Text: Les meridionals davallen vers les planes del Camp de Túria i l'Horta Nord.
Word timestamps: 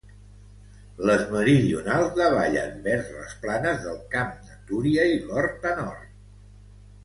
Les 1.09 1.25
meridionals 1.35 2.15
davallen 2.21 2.81
vers 2.89 3.13
les 3.19 3.37
planes 3.45 3.87
del 3.87 4.03
Camp 4.17 4.35
de 4.49 4.59
Túria 4.73 5.07
i 5.15 5.23
l'Horta 5.31 5.79
Nord. 5.85 6.13